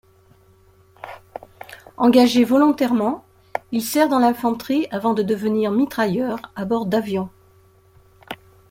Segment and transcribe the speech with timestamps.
[1.95, 3.23] Engagé volontairement,
[3.71, 7.29] il sert dans l'infanterie avant de devenir mitrailleur à bord d'avions.